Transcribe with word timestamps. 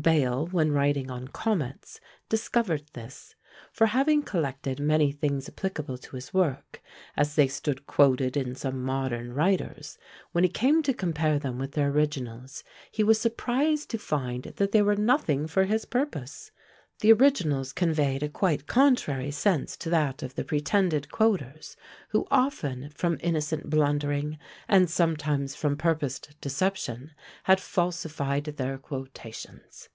Bayle, 0.00 0.46
when 0.46 0.70
writing 0.72 1.10
on 1.10 1.28
"Comets," 1.28 2.00
discovered 2.30 2.84
this; 2.94 3.34
for 3.72 3.88
having 3.88 4.22
collected 4.22 4.78
many 4.80 5.10
things 5.12 5.46
applicable 5.46 5.98
to 5.98 6.16
his 6.16 6.32
work, 6.32 6.80
as 7.18 7.34
they 7.34 7.48
stood 7.48 7.86
quoted 7.86 8.34
in 8.36 8.54
some 8.54 8.82
modern 8.82 9.34
writers, 9.34 9.98
when 10.32 10.42
he 10.44 10.48
came 10.48 10.82
to 10.84 10.94
compare 10.94 11.38
them 11.40 11.58
with 11.58 11.72
their 11.72 11.90
originals, 11.90 12.64
he 12.90 13.02
was 13.04 13.20
surprised 13.20 13.90
to 13.90 13.98
find 13.98 14.44
that 14.44 14.72
they 14.72 14.80
were 14.80 14.96
nothing 14.96 15.46
for 15.48 15.64
his 15.66 15.84
purpose! 15.84 16.50
the 17.02 17.10
originals 17.12 17.72
conveyed 17.72 18.22
a 18.22 18.28
quite 18.28 18.66
contrary 18.66 19.30
sense 19.30 19.74
to 19.74 19.88
that 19.88 20.22
of 20.22 20.34
the 20.34 20.44
pretended 20.44 21.10
quoters, 21.10 21.74
who 22.10 22.26
often, 22.30 22.90
from 22.90 23.16
innocent 23.22 23.70
blundering, 23.70 24.36
and 24.68 24.90
sometimes 24.90 25.54
from 25.54 25.78
purposed 25.78 26.36
deception, 26.42 27.10
had 27.44 27.58
falsified 27.58 28.44
their 28.44 28.76
quotations. 28.76 29.88